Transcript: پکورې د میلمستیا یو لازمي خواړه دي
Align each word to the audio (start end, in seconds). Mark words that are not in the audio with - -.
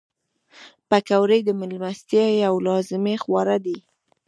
پکورې 0.89 1.39
د 1.43 1.49
میلمستیا 1.59 2.25
یو 2.45 2.55
لازمي 2.67 3.15
خواړه 3.23 3.57
دي 3.65 3.77